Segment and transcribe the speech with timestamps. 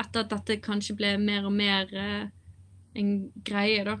[0.00, 2.30] etter at dette kanskje ble mer og mer eh,
[3.00, 3.10] en
[3.46, 3.98] greie, da,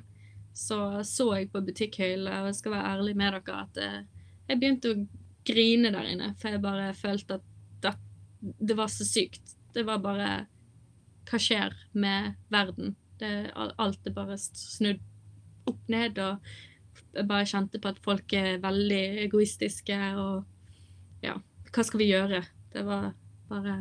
[0.56, 4.60] så så jeg på butikkhøyla, og jeg skal være ærlig med dere, at eh, jeg
[4.60, 5.02] begynte å
[5.46, 6.32] grine der inne.
[6.40, 7.46] For jeg bare følte at
[7.84, 7.94] det,
[8.40, 9.54] det var så sykt.
[9.74, 10.30] Det var bare
[11.30, 12.96] Hva skjer med verden?
[13.20, 15.02] Det, alt er bare snudd
[15.70, 16.40] opp ned, og
[17.14, 21.36] jeg bare kjente på at folk er veldig egoistiske, og ja,
[21.70, 22.42] hva skal vi gjøre?
[22.72, 23.12] Det var
[23.50, 23.76] bare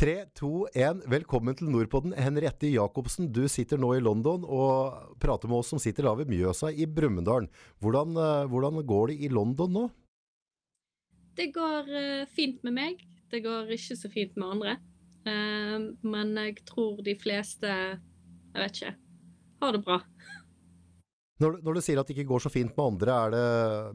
[0.00, 1.02] Tre, to, én.
[1.12, 2.14] Velkommen til Nordpodden.
[2.16, 6.30] Henriette Jacobsen, du sitter nå i London og prater med oss som sitter da ved
[6.30, 7.50] Mjøsa i Brumunddal.
[7.84, 9.82] Hvordan, eh, hvordan, går det i London nå?
[11.36, 13.02] Det går uh, fint med meg.
[13.28, 14.72] Det går ikke så fint med andre.
[15.28, 18.94] Uh, men jeg tror de fleste, jeg vet ikke,
[19.60, 19.98] har det bra.
[21.44, 23.44] Når, når, du sier at det ikke går så fint med andre, er det,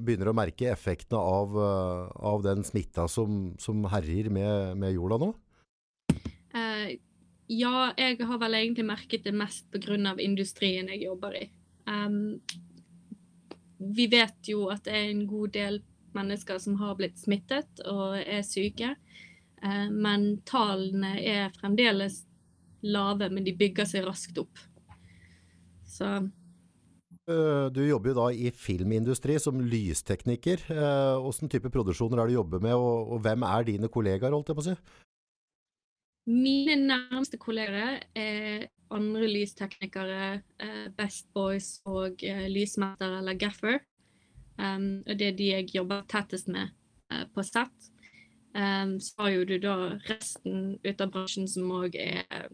[0.06, 5.18] begynner du å merke effektene av, av den smitta som, som herjer med, med jorda
[5.26, 5.32] nå?
[6.56, 6.96] Uh,
[7.52, 10.16] ja, jeg har vel egentlig merket det mest pga.
[10.24, 11.50] industrien jeg jobber i.
[11.86, 12.40] Um,
[13.78, 15.82] vi vet jo at det er en god del
[16.16, 18.96] mennesker som har blitt smittet og er syke.
[19.62, 22.24] Uh, men tallene er fremdeles
[22.82, 24.58] lave, men de bygger seg raskt opp.
[25.86, 26.08] Så
[27.26, 30.62] du jobber jo da i filmindustri som lystekniker.
[30.70, 34.36] Hvilken type produksjoner er du jobber med, og hvem er dine kollegaer?
[34.36, 34.76] holdt jeg på å si?
[36.26, 43.78] Mine nærmeste kolleger er andre lysteknikere, uh, Best Boys og uh, lysmetter eller gaffer.
[44.58, 46.72] Um, og det er de jeg jobber tettest med
[47.14, 47.92] uh, på sett.
[48.56, 49.76] Um, så har jo du da
[50.10, 52.50] resten ut av bransjen som òg er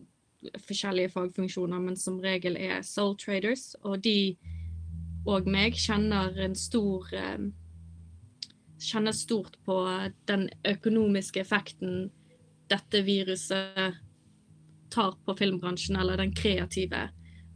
[0.66, 3.76] forskjellige fagfunksjoner, men som regel er soul traders.
[3.84, 4.36] Og de
[5.30, 7.52] og meg kjenner en stor um,
[8.82, 9.76] Kjenner stort på
[10.26, 12.08] den økonomiske effekten
[12.72, 13.98] dette viruset
[14.92, 17.10] tar på filmbransjen, eller den kreative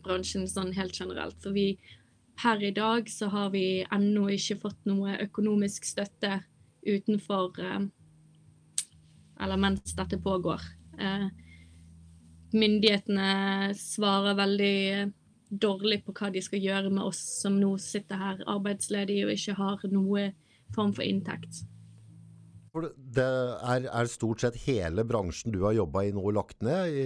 [0.05, 1.37] bransjen sånn helt generelt.
[1.43, 1.75] For vi
[2.41, 6.41] per i dag så har vi ennå ikke fått noe økonomisk støtte
[6.85, 7.85] utenfor eh,
[9.41, 10.61] Eller mens dette pågår.
[10.99, 11.27] Eh,
[12.55, 15.11] myndighetene svarer veldig
[15.49, 19.57] dårlig på hva de skal gjøre med oss som nå sitter her arbeidsledige og ikke
[19.59, 20.29] har noe
[20.75, 21.65] form for inntekt.
[22.83, 27.05] Det er, er, stort sett hele bransjen du har jobba i nå lagt ned, i,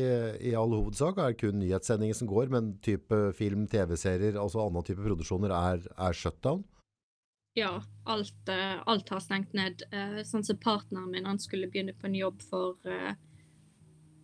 [0.50, 1.20] i all hovedsak?
[1.22, 5.86] Er det kun nyhetssendinger som går, men type film, TV-serier, altså annen type produksjoner, er,
[5.94, 6.66] er shutdown?
[7.58, 9.84] Ja, alt, eh, alt, har stengt ned.
[9.92, 13.14] Eh, sånn som partneren min, han skulle begynne på en jobb for uh,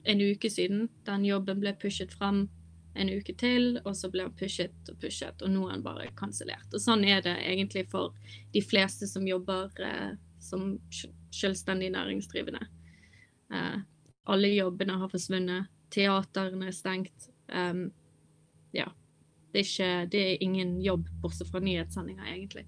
[0.06, 0.88] en uke siden.
[1.08, 2.46] Den jobben ble pushet fram
[2.96, 6.12] en uke til, og så ble han pushet og pushet, og nå er han bare
[6.16, 6.70] kansellert.
[6.72, 8.16] Og sånn er det egentlig for
[8.54, 10.76] de fleste som jobber uh, som
[11.36, 12.64] selvstendig næringsdrivende.
[13.54, 13.78] Eh,
[14.32, 15.72] alle jobbene har forsvunnet.
[15.94, 17.30] Teaterne er stengt.
[17.48, 17.90] Um,
[18.74, 18.88] ja.
[19.54, 22.66] Det er, ikke, det er ingen jobb bortsett fra nyhetssendinger, egentlig.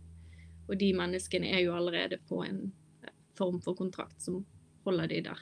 [0.70, 2.62] Og de menneskene er jo allerede på en
[3.04, 4.44] eh, form for kontrakt som
[4.88, 5.42] holder de der.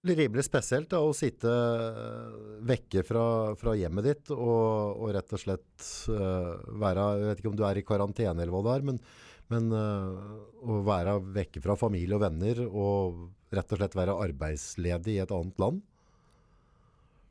[0.00, 2.36] Det blir rimelig spesielt da, å sitte eh,
[2.70, 3.24] vekke fra,
[3.60, 7.66] fra hjemmet ditt og, og, rett og slett uh, være Jeg vet ikke om du
[7.68, 9.02] er i karantene eller hva det er, men
[9.50, 15.16] men uh, å være vekke fra familie og venner og rett og slett være arbeidsledig
[15.16, 15.80] i et annet land?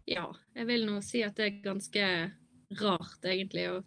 [0.10, 0.26] Ja,
[0.58, 2.06] jeg vil nå si at det er ganske
[2.80, 3.82] rart egentlig å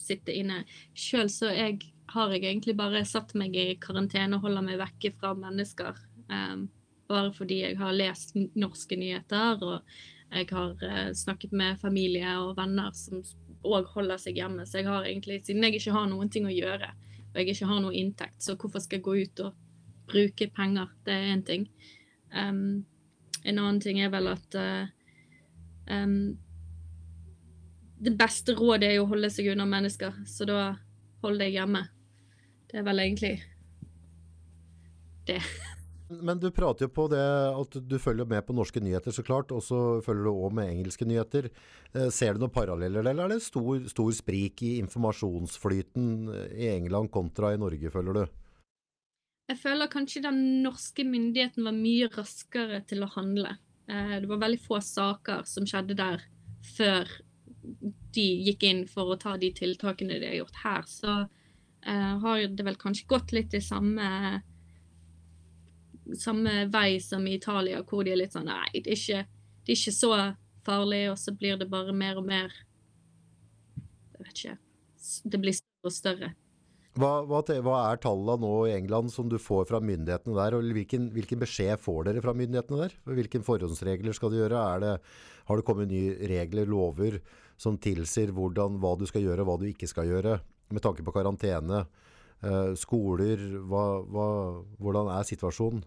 [0.00, 0.62] sitte inne.
[0.96, 1.80] Sjøl så jeg,
[2.14, 5.98] har jeg egentlig bare satt meg i karantene og holder meg vekke fra mennesker.
[6.30, 6.68] Um,
[7.10, 9.92] bare fordi jeg har lest norske nyheter og
[10.30, 13.22] jeg har uh, snakket med familie og venner som
[13.66, 14.64] òg holder seg hjemme.
[14.66, 16.92] Så jeg har egentlig, siden jeg ikke har noen ting å gjøre,
[17.30, 19.54] og jeg ikke har noe inntekt, så hvorfor skal jeg gå ut og
[20.10, 20.90] bruke penger?
[21.06, 21.66] Det er én ting.
[22.34, 22.84] Um,
[23.44, 24.86] en annen ting er vel at uh,
[25.90, 26.38] um,
[28.00, 30.60] Det beste rådet er jo å holde seg unna mennesker, så da
[31.20, 31.84] hold deg hjemme.
[32.70, 33.34] Det er vel egentlig
[35.28, 35.42] det.
[36.10, 39.52] Men du prater jo på det at du følger med på norske nyheter, så klart.
[39.54, 41.50] Og så følger du òg med engelske nyheter.
[41.94, 46.10] Eh, ser du noen paralleller, eller er det stor, stor sprik i informasjonsflyten
[46.58, 48.24] i England kontra i Norge, føler du?
[49.50, 53.54] Jeg føler kanskje den norske myndigheten var mye raskere til å handle.
[53.86, 56.26] Eh, det var veldig få saker som skjedde der
[56.74, 57.06] før
[58.14, 60.86] de gikk inn for å ta de tiltakene de har gjort her.
[60.90, 61.20] Så
[61.80, 64.04] har det vel kanskje gått litt i samme
[66.18, 69.24] samme vei som i Italia, hvor de er litt sånn Nei, det er ikke,
[69.64, 70.12] det er ikke så
[70.66, 72.52] farlig, og så blir det bare mer og mer
[74.16, 74.56] Jeg vet ikke.
[75.32, 76.30] Det blir større og større.
[76.98, 80.56] Hva, hva, hva, er tallene nå i England som du får fra myndighetene der?
[80.58, 82.96] og Hvilken, hvilken beskjed får dere fra myndighetene der?
[83.06, 84.64] Hvilke forhåndsregler skal du gjøre?
[84.82, 84.96] Det,
[85.46, 87.20] har det kommet nye regler, lover,
[87.60, 90.40] som tilsier hvordan, hva du skal gjøre og hva du ikke skal gjøre?
[90.74, 91.84] Med tanke på karantene,
[92.42, 93.86] eh, skoler, hva,
[94.82, 95.86] hvordan er situasjonen?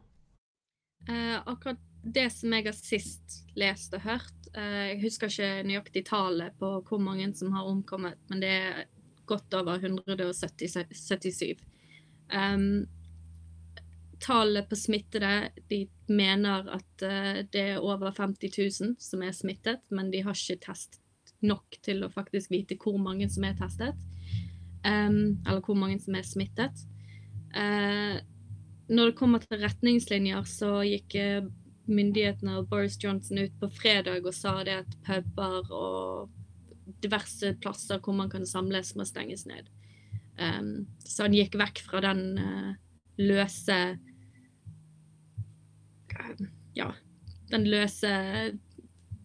[1.09, 6.05] Eh, akkurat det som jeg har sist lest og hørt, eh, jeg husker ikke nøyaktig
[6.07, 8.83] tallet på hvor mange som har omkommet, men det er
[9.25, 11.55] godt over 177.
[12.33, 12.85] Um,
[14.23, 19.83] tallet på smittede De mener at uh, det er over 50 000 som er smittet,
[19.91, 20.99] men de har ikke testet
[21.43, 23.99] nok til å faktisk vite hvor mange som er testet.
[24.83, 26.85] Um, eller hvor mange som er smittet.
[27.55, 28.19] Uh,
[28.87, 31.49] når det kommer til retningslinjer, så gikk uh,
[31.87, 36.31] myndighetene og Boris Johnson ut på fredag og sa det at puber og
[37.03, 39.69] diverse plasser hvor man kan samles, må stenges ned.
[40.39, 42.73] Um, så han gikk vekk fra den uh,
[43.21, 43.79] løse
[46.13, 46.89] uh, Ja,
[47.51, 48.09] den løse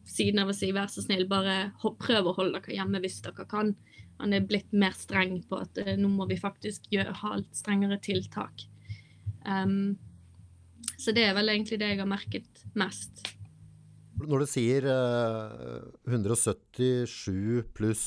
[0.09, 3.47] siden av å si 'vær så snill, bare prøv å holde dere hjemme hvis dere
[3.49, 3.75] kan'.
[4.19, 8.01] Han er blitt mer streng på at uh, nå må vi faktisk gjøre, ha strengere
[8.05, 8.67] tiltak.
[9.49, 9.97] Um,
[10.99, 13.25] så det er vel egentlig det jeg har merket mest.
[14.19, 18.05] Når du sier eh, 177 pluss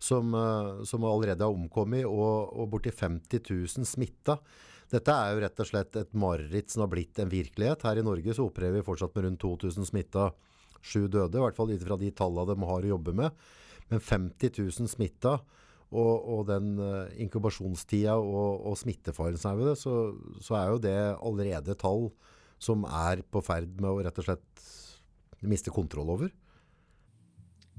[0.00, 4.38] som, eh, som, allerede har omkommet, og, og borti 50 000 smitta.
[4.90, 7.84] Dette er jo rett og slett et mareritt som har blitt en virkelighet.
[7.86, 10.30] Her i Norge så opererer vi fortsatt med rundt 2000 smitta,
[10.82, 11.38] sju døde.
[11.38, 13.44] I hvert fall ut fra de tallene de har å jobbe med.
[13.90, 15.36] Men 50 000 smitta,
[15.90, 19.94] og, og, den uh, inkubasjonstida og, og smittefaren som er ved det, så,
[20.38, 22.10] så, er jo det allerede tall
[22.62, 24.68] som er på ferd med å rett og slett
[25.40, 26.30] miste kontroll over?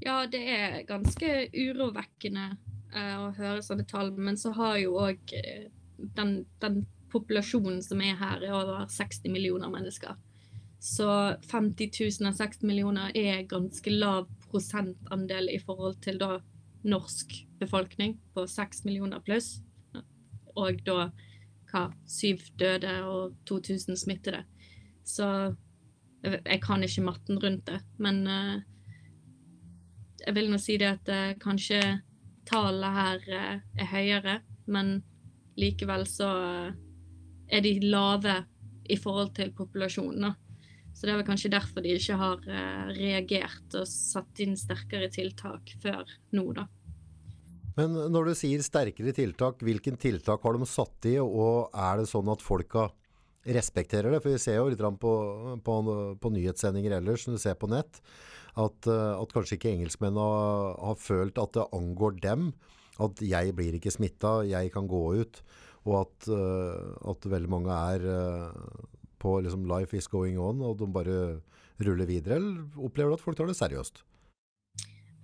[0.02, 2.48] Ja, det er ganske urovekkende
[2.96, 4.12] uh, å høre sånne tall.
[4.18, 5.70] Men så har jo òg uh,
[6.18, 10.16] den, den, populasjonen som er her, er over 60 millioner mennesker.
[10.80, 11.08] Så
[11.52, 16.38] 50 000 av 60 millioner er ganske lav prosentandel i forhold til da
[16.88, 19.60] norsk befolkning på 6 millioner pluss.
[20.58, 21.12] Og da
[21.72, 24.44] hva, syv døde og 2000 smittede.
[25.08, 25.28] Så
[26.24, 28.60] jeg kan ikke matten rundt det, men uh,
[30.22, 31.80] jeg vil nå si det at uh, kanskje
[32.50, 34.38] tallet her uh, er høyere,
[34.70, 35.00] men
[35.58, 36.30] likevel så
[37.52, 38.38] er de lave
[38.92, 40.32] i forhold til populasjonen.
[40.94, 42.42] Så det er vel kanskje derfor de ikke har
[42.96, 46.66] reagert og satt inn sterkere tiltak før nå, da.
[47.78, 52.10] Men når du sier sterkere tiltak, hvilken tiltak har de satt i, og er det
[52.12, 52.90] sånn at folka
[53.48, 54.22] respekterer det.
[54.22, 55.14] For vi ser jo litt på,
[55.66, 55.78] på,
[56.22, 58.02] på nyhetssendinger ellers, som du ser på nett,
[58.60, 62.52] at, eh, at kanskje ikke engelskmennene har, har, følt at det angår dem.
[63.02, 65.42] At jeg blir ikke smitta, jeg kan gå ut.
[65.90, 68.84] Og at, uh, at veldig mange er uh,
[69.18, 71.42] på liksom 'life is going on', og de bare
[71.82, 72.38] ruller videre.
[72.38, 74.04] Eller opplever du at folk tar det seriøst?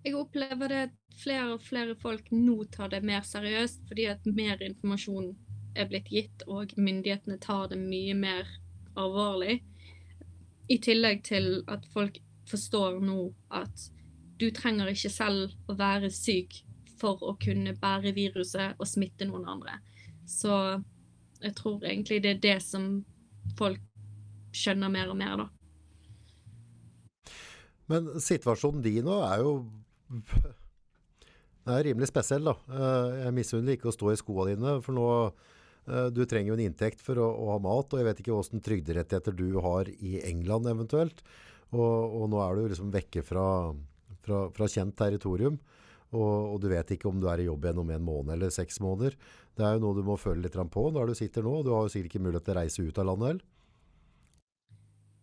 [0.07, 4.27] Jeg opplever det at flere og flere folk nå tar det mer seriøst, fordi at
[4.31, 5.33] mer informasjon
[5.75, 8.47] er blitt gitt, og myndighetene tar det mye mer
[8.95, 9.57] alvorlig.
[10.71, 13.17] I tillegg til at folk forstår nå
[13.51, 13.89] at
[14.39, 16.61] du trenger ikke selv å være syk
[17.01, 19.75] for å kunne bære viruset og smitte noen andre.
[20.23, 20.53] Så
[21.41, 22.87] jeg tror egentlig det er det som
[23.59, 23.83] folk
[24.55, 25.49] skjønner mer og mer, da.
[27.91, 29.51] Men situasjonen din nå er jo
[30.07, 32.55] den er rimelig spesiell, da.
[32.71, 35.07] Eh, jeg misunner ikke å stå i skoene dine, for nå
[35.87, 38.35] Eh, du trenger jo en inntekt for å, å ha mat, og jeg vet ikke
[38.35, 41.23] hvilke trygderettigheter du har i England eventuelt.
[41.71, 43.47] Og, og nå er du liksom vekke fra,
[44.23, 45.59] fra, fra kjent territorium.
[46.15, 48.51] Og, og, du vet ikke om du er i jobb igjen om en måned eller
[48.53, 49.17] seks måneder.
[49.57, 51.59] Det er jo noe du må føle litt på der du sitter nå.
[51.65, 53.45] Du har jo sikkert ikke mulighet til å reise ut av landet heller.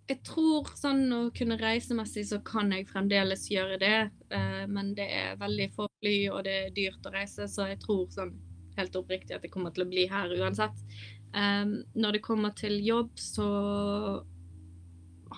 [0.04, 3.98] Jeg tror sånn å kunne reisemessig så kan jeg fremdeles gjøre det.
[4.36, 7.80] Eh, men det er veldig få fly, og det er dyrt å reise, så jeg
[7.80, 8.34] tror sånn
[8.76, 10.76] helt oppriktig at jeg kommer til å bli her uansett.
[11.34, 13.46] Um, når det kommer til jobb, så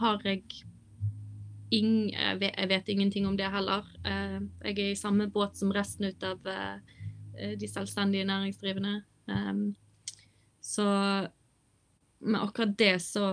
[0.00, 0.42] har jeg
[1.72, 3.86] ing, jeg, vet, ingenting om det heller.
[4.04, 6.42] Uh, jeg er i samme båt som resten ut av
[7.36, 8.94] de selvstendige næringsdrivende.
[10.64, 10.86] Så
[12.18, 13.26] med akkurat det så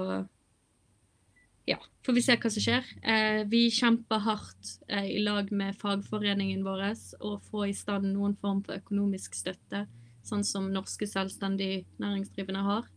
[1.65, 2.87] ja, får vi se hva som skjer.
[3.01, 6.85] Eh, vi kjemper hardt eh, i lag med fagforeningen vår
[7.23, 9.85] å få i stand noen form for økonomisk støtte,
[10.27, 12.89] sånn som norske selvstendig næringsdrivende har,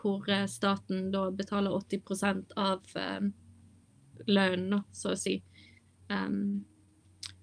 [0.00, 3.30] hvor eh, staten da betaler 80 av eh,
[4.28, 5.40] lønnen, så å si.
[6.10, 6.64] Um,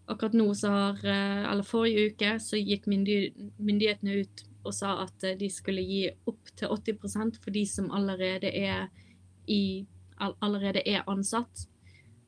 [0.07, 5.24] akkurat nå så har, eh, eller Forrige uke så gikk myndighetene ut og sa at
[5.24, 8.88] eh, de skulle gi opp til 80 for de som allerede er,
[9.48, 9.86] i,
[10.19, 11.67] allerede er ansatt.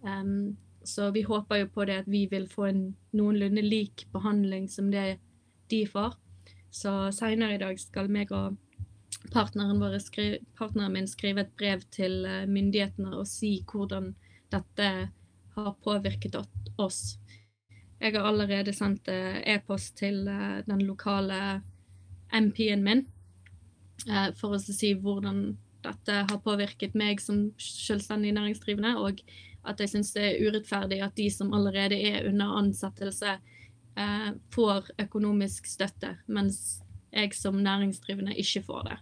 [0.02, 4.70] Um, så vi håper jo på det at vi vil få en noenlunde lik behandling
[4.72, 5.20] som det
[5.70, 6.16] de får.
[6.72, 8.58] Så seinere i dag skal meg og
[9.34, 14.14] partneren, skrive, partneren, min skrive et brev til eh, myndighetene og si hvordan
[14.54, 14.90] dette
[15.56, 16.38] har påvirket
[16.78, 17.18] oss.
[18.00, 21.62] Jeg har allerede sendt eh, e-post til eh, den lokale
[22.32, 23.08] MP-en min
[24.40, 29.22] for å si hvordan dette har påvirket meg som selvstendig næringsdrivende, og
[29.68, 33.38] at jeg syns det er urettferdig at de som allerede er under ansettelse,
[34.54, 36.80] får økonomisk støtte, mens
[37.12, 38.98] jeg som næringsdrivende ikke får det.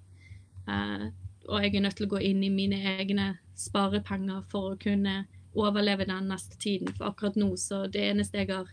[0.70, 1.08] Eh,
[1.48, 5.26] og jeg er nødt til å gå inn i mine egne sparepenger for å kunne
[5.58, 6.92] overleve den neste tiden.
[6.98, 8.72] For akkurat nå så det eneste jeg har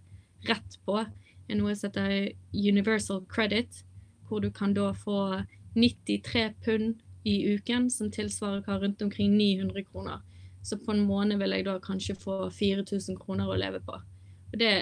[0.49, 1.04] rett på,
[1.49, 3.84] er noe som heter Universal Credit,
[4.28, 5.44] hvor du kan da få
[5.76, 10.23] 93 pund i uken, som tilsvarer hva rundt omkring 900 kroner.
[10.64, 13.99] Så på en måned vil jeg da kanskje få 4000 kroner å leve på.
[14.52, 14.73] Og det,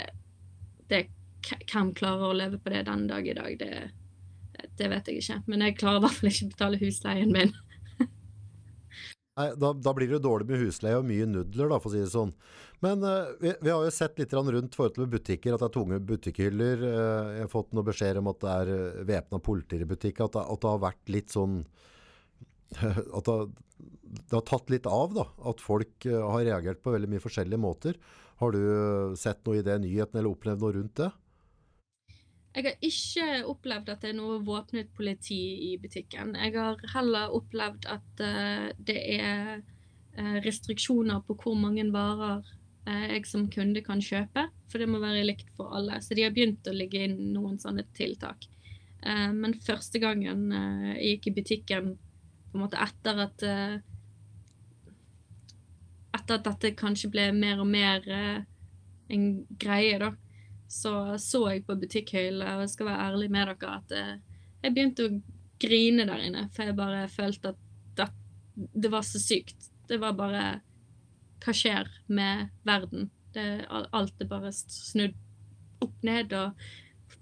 [0.91, 1.09] det
[1.43, 3.57] Hvem klarer å leve på det den dag i dag?
[3.59, 5.41] Det, det vet jeg ikke.
[5.51, 7.51] Men jeg klarer i hvert fall ikke å betale husleien min.
[9.41, 12.03] Nei, da, da, blir det dårlig med husleie og mye nudler, da, for å si
[12.05, 12.31] det sånn.
[12.85, 15.77] Men uh, vi, vi, har jo sett litt rundt forhold til butikker, at det er
[15.77, 16.83] tunge butikkhyller.
[16.83, 20.23] Uh, jeg har fått noen beskjed om at det er eh, væpna politi i butikk.
[20.27, 21.63] At, at, det har vært litt sånn
[23.19, 25.27] At det, har tatt litt av, da.
[25.49, 27.99] At folk uh, har reagert på veldig mye forskjellige måter.
[28.43, 31.11] Har du sett noe i det nyheten, eller opplevd noe rundt det?
[32.53, 36.35] Jeg har ikke opplevd at det er noe våpnet politi i butikken.
[36.37, 39.63] Jeg har heller opplevd at uh, det er
[40.45, 42.43] restriksjoner på hvor mange varer
[42.85, 44.43] jeg som kunde kan kjøpe.
[44.69, 46.03] For det må være likt for alle.
[46.05, 48.45] Så de har begynt å ligge inn noen sånne tiltak.
[49.33, 51.89] men første gangen jeg gikk i butikken
[52.53, 53.49] på en måte etter at
[56.13, 58.05] Etter at dette kanskje ble mer og mer
[59.09, 59.23] en
[59.57, 60.11] greie, da
[60.73, 64.13] så så jeg på butikkhøyla, og jeg skal være ærlig med dere, at eh,
[64.65, 65.17] jeg begynte å
[65.63, 66.47] grine der inne.
[66.55, 67.59] For jeg bare følte at
[67.99, 68.09] det,
[68.85, 69.69] det var så sykt.
[69.89, 70.45] Det var bare
[71.43, 73.11] Hva skjer med verden?
[73.35, 75.17] Det, alt er bare snudd
[75.83, 76.55] opp ned, og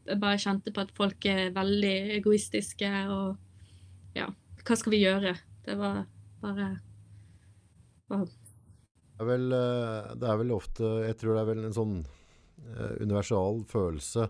[0.04, 4.26] jeg bare kjente på at folk er veldig egoistiske, og ja,
[4.70, 5.34] hva skal vi gjøre?
[5.66, 6.04] Det var
[6.40, 6.70] bare
[8.08, 8.24] wow.
[8.24, 11.98] Det er, vel, eh, det er vel ofte Jeg tror det er vel en sånn
[12.68, 14.28] Eh, universal følelse.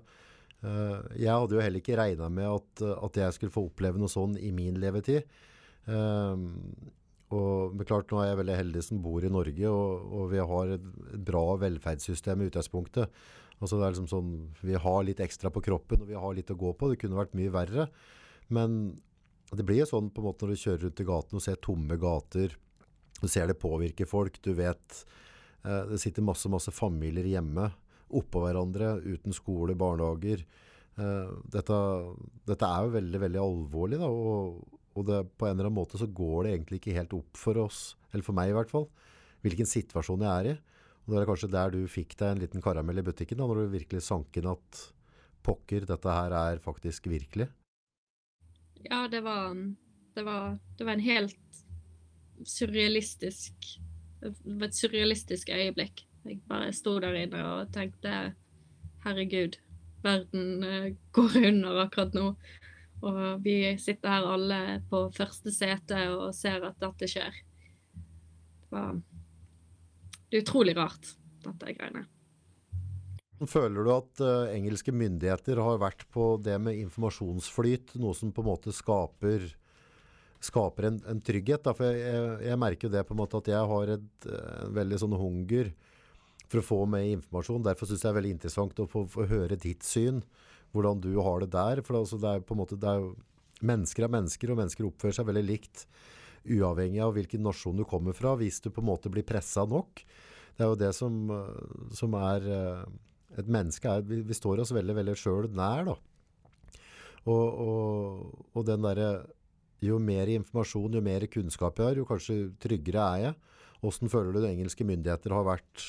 [0.61, 4.13] Eh, jeg hadde jo heller ikke regna med at, at, jeg skulle få oppleve noe
[4.13, 5.27] sånn i min levetid.
[7.31, 10.41] Og men klart, Nå er jeg veldig heldig som bor i Norge, og, og vi
[10.53, 10.89] har et,
[11.27, 13.21] bra velferdssystem i utgangspunktet.
[13.61, 14.33] Altså det er liksom sånn,
[14.63, 16.91] Vi har litt ekstra på kroppen, og vi har litt å gå på.
[16.91, 17.89] Det kunne vært mye verre.
[18.51, 19.01] Men
[19.59, 21.63] det blir jo sånn på en måte når du kjører rundt i gaten og ser
[21.65, 22.57] tomme gater.
[23.21, 24.39] Du ser det påvirker folk.
[24.45, 24.99] Du vet
[25.65, 27.71] eh, det sitter masse, masse familier hjemme
[28.11, 30.45] oppå hverandre uten skole, barnehager.
[30.99, 31.79] Eh, dette,
[32.49, 34.01] dette, er jo veldig veldig alvorlig.
[34.03, 37.15] Da, og, og det, på en eller annen måte så går det egentlig ikke helt
[37.19, 38.89] opp for oss, eller for meg i hvert fall,
[39.45, 40.57] hvilken situasjon jeg er i.
[41.05, 43.65] Og Det er kanskje der du fikk deg en liten karamell i butikken, da, når
[43.65, 44.85] du virkelig sank inn at
[45.47, 47.49] pokker, dette her er faktisk virkelig.
[48.83, 49.55] Ja, det var,
[50.15, 51.65] det var, det var en helt
[52.47, 53.55] surrealistisk
[54.23, 56.03] Et surrealistisk øyeblikk.
[56.25, 58.35] Jeg bare sto der inne og tenkte
[59.01, 59.57] herregud,
[60.05, 62.27] verden uh, går under akkurat nå.
[63.01, 64.61] Og vi sitter her alle
[64.91, 67.41] på første sete og ser at dette skjer.
[67.97, 69.01] Det, var,
[70.29, 71.15] det er utrolig rart,
[71.47, 72.05] dette greiene.
[73.49, 78.45] Føler du at uh, engelske myndigheter har vært på det med informasjonsflyt, noe som på
[78.45, 79.47] en måte skaper,
[80.45, 81.65] skaper en, en trygghet?
[81.65, 81.73] Da?
[81.77, 85.01] For jeg, jeg, merker jo det på en måte at jeg har et, en veldig
[85.01, 85.73] sånn hunger
[86.51, 87.65] for å få med informasjon.
[87.65, 90.21] Derfor syns jeg det er veldig interessant å få, få, høre ditt syn,
[90.75, 91.85] hvordan du har det der.
[91.87, 93.15] For altså, det er på en måte, det er jo,
[93.65, 95.87] mennesker er mennesker, og mennesker oppfører seg veldig likt.
[96.45, 100.05] Uavhengig av hvilken nasjon du kommer fra, hvis du på en måte blir pressa nok.
[100.57, 101.23] Det er jo det som,
[101.97, 102.91] som er eh,
[103.39, 105.97] Et menneske er Vi, vi står oss veldig, veldig sjøl nær, da.
[107.29, 109.11] Og, og, og den derre
[109.85, 113.37] Jo mer informasjon, jo mer kunnskap jeg har, jo kanskje tryggere er jeg.
[113.81, 115.87] Hvordan føler du det engelske myndigheter har vært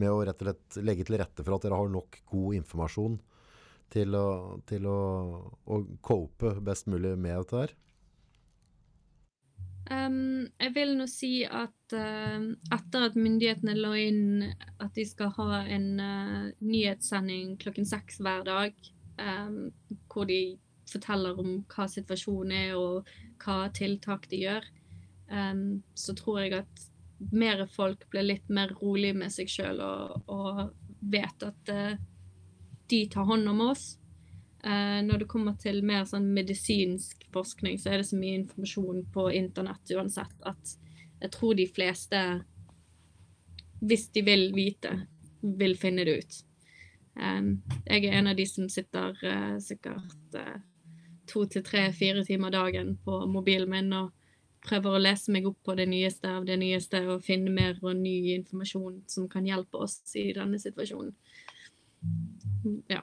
[0.00, 3.18] med å rett og slett legge til rette for at dere har nok god informasjon
[3.92, 4.26] til å,
[4.66, 5.00] til å,
[5.68, 7.74] å cope best mulig med dette her?
[9.92, 14.46] Um, jeg vil nå si at uh, etter at myndighetene la inn
[14.80, 18.78] at de skal ha en uh, nyhetssending klokken seks hver dag,
[19.20, 19.68] um,
[20.08, 20.56] hvor de
[20.88, 23.10] forteller om hva situasjonen er og
[23.44, 24.64] hva tiltak de gjør,
[25.28, 26.88] um, så tror jeg at
[27.34, 30.64] mer folk blir litt mer rolig med seg sjøl og, og,
[31.04, 31.98] vet at uh,
[32.88, 33.98] de tar hånd om oss.
[34.64, 39.04] Uh, når det kommer til mer sånn medisinsk forskning, så er det så mye informasjon
[39.12, 40.74] på internett uansett at
[41.20, 42.20] jeg tror de fleste,
[43.84, 44.92] hvis de vil vite,
[45.40, 46.40] vil finne det ut.
[47.14, 50.56] Jeg er en av de som sitter uh, sikkert uh,
[51.30, 54.12] to til tre, fire timer dagen på mobilen min og
[54.64, 57.96] prøver å lese meg opp på det nyeste av det nyeste og finne mer og
[57.98, 61.12] ny informasjon som kan hjelpe oss i denne situasjonen.
[62.88, 63.02] Ja.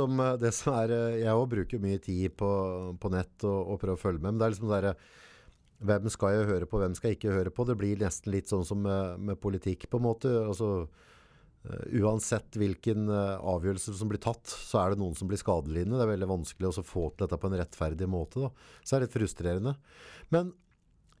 [0.00, 2.50] Som eh, det som er, Jeg òg bruker mye tid på,
[3.00, 4.32] på nett og, og prøver å følge med.
[4.32, 4.94] Men det er liksom det
[5.90, 7.64] Hvem skal jeg høre på, hvem skal jeg ikke høre på?
[7.64, 10.28] Det blir nesten litt sånn som med, med politikk, på en måte.
[10.42, 10.90] Altså,
[11.96, 15.96] uansett hvilken avgjørelse som blir tatt, så er det noen som blir skadelidende.
[15.96, 18.44] Det er veldig vanskelig å få til dette på en rettferdig måte.
[18.44, 18.76] Da.
[18.82, 19.74] Så det er litt frustrerende.
[20.36, 20.52] Men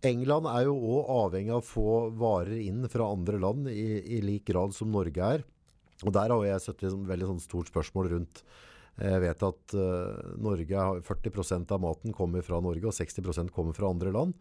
[0.06, 4.20] England er jo òg avhengig av å få varer inn fra andre land i, i
[4.24, 5.44] lik grad som Norge er.
[6.06, 8.42] Og der har jeg sett et veldig sånn stort spørsmål rundt
[9.00, 13.88] Jeg vet at uh, Norge, 40% av maten kommer fra Norge, og 60% kommer fra
[13.88, 14.34] andre land.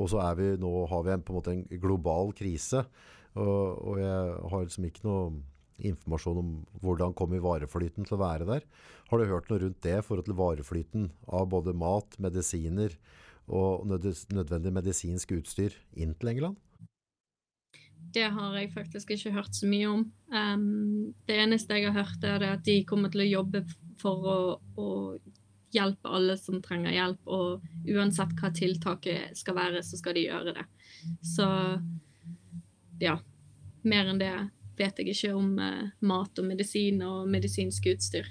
[0.00, 2.84] Og så er vi, nå har vi en, på en måte en global krise.
[3.32, 5.24] Og, og, jeg har liksom ikke noe
[5.82, 6.50] informasjon om
[6.84, 8.66] hvordan kommer vareflyten til å være der.
[9.08, 12.94] Har du hørt noe rundt det i forhold til vareflyten av både mat, medisiner
[13.52, 16.60] og nødvendig medisinsk utstyr inn til England?
[18.12, 20.02] Det har jeg faktisk ikke hørt så mye om.
[20.34, 23.62] Um, det eneste jeg har hørt, er at de kommer til å jobbe
[24.00, 24.38] for å,
[24.78, 24.88] å
[25.72, 30.56] hjelpe alle som trenger hjelp, og uansett hva tiltaket skal være, så skal de gjøre
[30.58, 30.66] det.
[31.24, 31.46] Så
[33.02, 33.16] ja,
[33.88, 34.34] mer enn det
[34.78, 38.28] vet jeg ikke om eh, mat og medisin og medisinsk utstyr.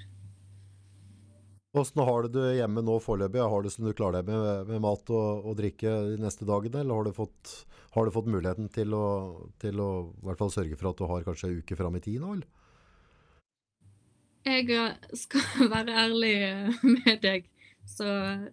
[1.72, 3.40] Hvordan har du det hjemme nå foreløpig?
[3.48, 6.82] Har du som du klarer deg med, med mat og, og, drikke de neste dagene,
[6.82, 7.52] eller har du fått,
[7.94, 9.06] har du fått muligheten til å,
[9.62, 9.92] til å
[10.52, 12.61] sørge for at du har kanskje en uke fram i tid nå, eller?
[14.44, 17.48] Jeg eh, skal være ærlig eh, med deg.
[17.88, 18.06] Så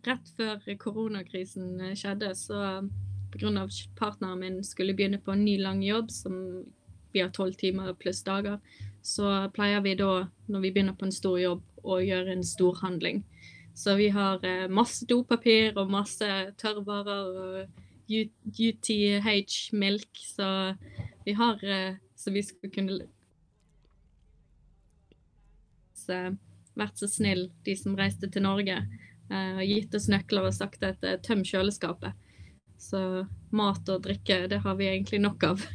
[0.07, 2.81] rett før koronakrisen skjedde, så
[3.31, 3.67] pga.
[3.95, 6.65] partneren min skulle begynne på en ny lang jobb som
[7.13, 8.59] vi har tolv timer pluss dager,
[9.01, 13.23] så pleier vi da, når vi begynner på en stor jobb, å gjøre en storhandling.
[13.73, 16.27] Så vi har eh, masse dopapir og masse
[16.59, 17.67] tørrvarer og
[18.59, 20.75] UTH-milk, så
[21.25, 23.07] vi har eh, Så vi skal kunne
[26.79, 28.77] vært så snill, de som reiste til Norge,
[29.29, 32.17] og gitt oss nøkler og sagt at eh, tøm kjøleskapet.
[32.79, 33.01] Så
[33.53, 35.65] mat og drikke, det har vi egentlig nok av.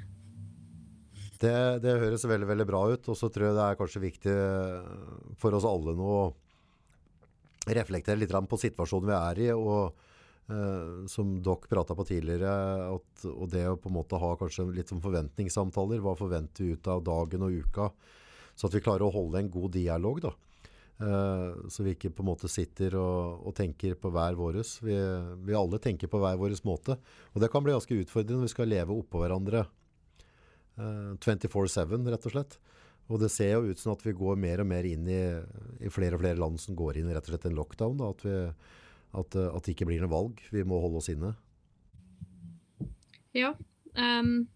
[1.43, 1.53] Det,
[1.85, 3.11] det høres veldig veldig bra ut.
[3.13, 4.37] Og så tror jeg det er kanskje viktig
[5.41, 6.25] for oss alle nå å
[7.75, 9.53] reflektere litt på situasjonen vi er i.
[9.55, 10.01] og
[10.45, 12.51] Uh, som dere prata på tidligere,
[12.93, 16.03] at, og det å på en måte ha kanskje litt som forventningssamtaler.
[16.05, 17.87] Hva forventer vi ut av dagen og uka?
[18.55, 20.21] Så at vi klarer å holde en god dialog.
[20.25, 20.35] da.
[20.95, 24.77] Uh, så vi ikke på en måte sitter og, og tenker på hver våres.
[24.85, 24.95] Vi,
[25.43, 26.99] vi, alle tenker på hver vår måte.
[27.35, 29.65] Og det kan bli ganske utfordrende når vi skal leve oppå hverandre
[30.79, 32.57] uh, 24-7, rett og slett.
[33.13, 35.21] Og det ser jo ut som at vi går mer og mer inn i,
[35.85, 37.99] i flere og flere land som går inn i rett og slett en lockdown.
[38.01, 38.39] Da, at, vi,
[39.21, 40.41] at, at, det ikke blir noe valg.
[40.55, 41.35] Vi må holde oss inne.
[43.35, 43.53] Ja.
[43.99, 44.47] Um,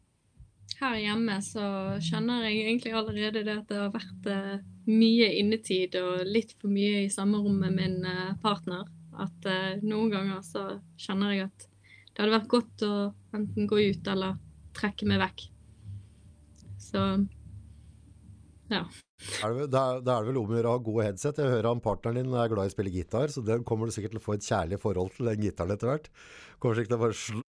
[0.79, 1.64] her hjemme så
[2.05, 6.71] kjenner jeg egentlig allerede det at det har vært uh, mye innetid og litt for
[6.73, 8.87] mye i samme rom med min uh, partner.
[9.19, 10.69] At uh, noen ganger så
[11.01, 11.67] kjenner jeg at
[12.12, 12.93] det hadde vært godt å
[13.37, 14.38] enten gå ut eller
[14.79, 15.45] trekke meg vekk.
[16.88, 17.03] Så
[18.69, 18.85] ja.
[19.19, 21.41] Det, da er det vel om å gjøre å ha gode headset.
[21.43, 23.95] Jeg hører han partneren din er glad i å spille gitar, så den kommer du
[23.95, 26.11] sikkert til å få et kjærlig forhold til den gitaren etter hvert.
[26.62, 27.47] Kommer sikkert til å bare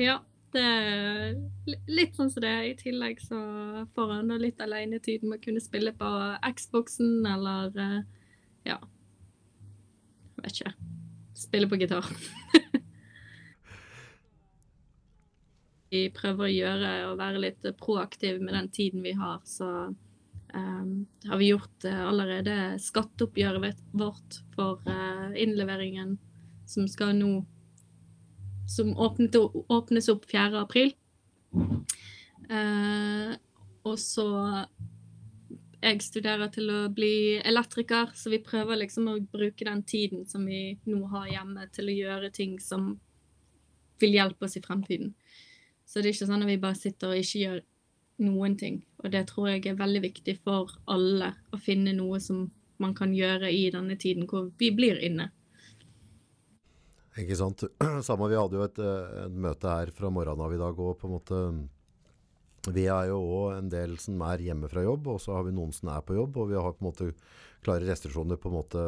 [0.00, 0.20] Ja,
[0.52, 1.36] det er
[1.88, 2.54] litt sånn som det.
[2.70, 3.38] I tillegg så
[3.96, 6.10] får han litt alenetid med å kunne spille på
[6.56, 8.00] Xboxen eller eh,
[8.68, 8.80] ja
[10.42, 10.72] vet ikke.
[11.38, 12.06] Spille på gitar.
[15.92, 19.68] vi prøver å gjøre og være litt proaktive med den tiden vi har, så
[20.54, 26.18] um, har vi gjort uh, allerede skatteoppgjøret vårt for uh, innleveringen
[26.68, 27.32] som skal nå
[28.76, 29.36] som åpnet,
[29.68, 30.60] åpnes opp 4.
[30.60, 30.94] april.
[32.50, 33.34] Eh,
[33.84, 34.28] og så
[35.82, 40.44] Jeg studerer til å bli elektriker, så vi prøver liksom å bruke den tiden som
[40.46, 43.00] vi nå har hjemme, til å gjøre ting som
[43.98, 45.10] vil hjelpe oss i fremtiden.
[45.84, 47.58] Så det er ikke sånn at vi bare sitter og ikke gjør
[48.22, 48.78] noen ting.
[49.02, 52.44] Og det tror jeg er veldig viktig for alle, å finne noe som
[52.82, 55.32] man kan gjøre i denne tiden hvor vi blir inne.
[57.20, 57.64] Ikke sant.
[58.06, 60.94] Samme, vi hadde jo et, eh, et møte her fra morgenen av i dag òg,
[61.00, 61.40] på en måte
[62.72, 65.54] Vi er jo òg en del som er hjemme fra jobb, og så har vi
[65.56, 66.36] noen som er på jobb.
[66.38, 67.08] Og vi har på en måte
[67.64, 68.84] klare restriksjoner på en måte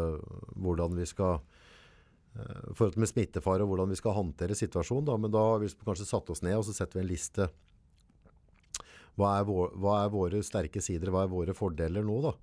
[0.63, 5.09] hvordan vi skal uh, forhold med smittefare og hvordan vi skal håndtere situasjonen.
[5.11, 5.19] Da.
[5.19, 7.49] Men da har vi kanskje satt oss ned og så setter vi en liste.
[9.19, 12.21] Hva er, vår, hva er våre sterke sider, hva er våre fordeler nå?
[12.23, 12.35] da?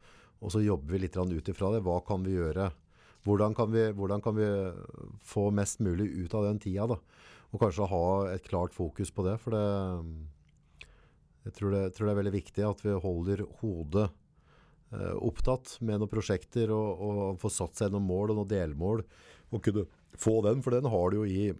[0.44, 1.84] Og så jobber vi litt ut ifra det.
[1.88, 2.74] Hva kan vi gjøre?
[3.26, 4.48] Hvordan kan vi, hvordan kan vi,
[5.22, 6.88] få mest mulig ut av den tida?
[6.90, 6.98] da?
[7.52, 9.36] Og kanskje ha et klart fokus på det.
[9.44, 9.66] For det,
[11.46, 14.08] jeg tror det, tror det er veldig viktig at vi holder hodet
[14.94, 19.04] eh, opptatt med noen prosjekter og, og får satt seg noen mål og noen delmål.
[19.52, 19.86] Og kunne
[20.18, 21.52] få den, for den har du jo i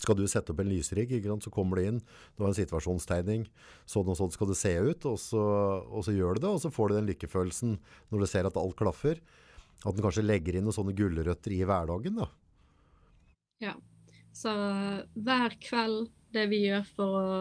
[0.00, 1.12] skal du sette opp en lysrigg,
[1.44, 2.00] så kommer det inn,
[2.34, 3.44] du har en situasjonstegning,
[3.88, 5.42] sånn og sånn skal det se ut, og så,
[5.84, 7.76] og så gjør du det, og så får du den lykkefølelsen
[8.08, 9.20] når du ser at alt klaffer.
[9.82, 12.28] At en kanskje legger inn noen sånne gulrøtter i hverdagen, da.
[13.62, 13.76] Ja.
[14.32, 14.52] Så
[15.12, 17.38] hver kveld, det vi gjør for å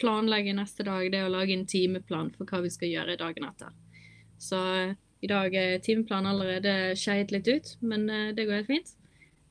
[0.00, 3.46] planlegge neste dag, det er å lage en timeplan for hva vi skal gjøre dagen
[3.46, 3.74] etter.
[4.40, 4.60] Så
[5.24, 8.94] i dag er timeplanen allerede skeiet litt ut, men eh, det går helt fint.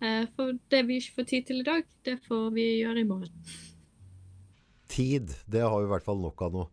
[0.04, 3.08] Eh, for det vi ikke får tid til i dag, det får vi gjøre i
[3.10, 3.54] morgen.
[4.94, 6.66] Tid, det har vi i hvert fall nok av nå.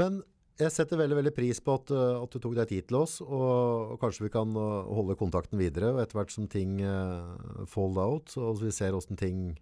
[0.00, 0.22] Men
[0.58, 3.18] jeg setter veldig veldig pris på at, eh, at, du tok deg tid til oss.
[3.22, 7.64] Og, og kanskje vi kan uh, holde kontakten videre og etter hvert som ting uh,
[7.70, 9.52] fall out, og vi ser åssen ting,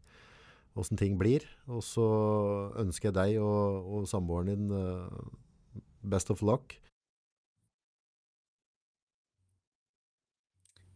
[0.97, 1.45] ting, blir.
[1.69, 2.07] Og så
[2.81, 6.79] ønsker jeg deg og, og samboeren din uh, best of luck.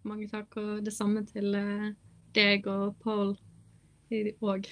[0.08, 1.52] Mange takk, og det samme til
[2.32, 3.36] deg og Paul
[4.40, 4.64] òg.